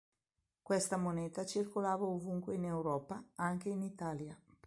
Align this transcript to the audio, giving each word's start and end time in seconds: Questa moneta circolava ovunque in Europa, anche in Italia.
Questa 0.63 0.97
moneta 0.97 1.45
circolava 1.45 2.05
ovunque 2.05 2.55
in 2.55 2.65
Europa, 2.65 3.23
anche 3.35 3.69
in 3.69 3.83
Italia. 3.83 4.35